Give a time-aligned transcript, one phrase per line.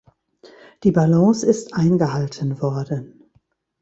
[0.83, 3.21] Die Balance ist eingehalten worden.